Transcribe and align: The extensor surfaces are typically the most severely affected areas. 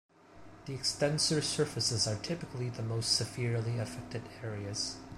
The 0.65 0.73
extensor 0.73 1.43
surfaces 1.43 2.07
are 2.07 2.15
typically 2.15 2.69
the 2.69 2.81
most 2.81 3.13
severely 3.13 3.77
affected 3.77 4.23
areas. 4.41 4.97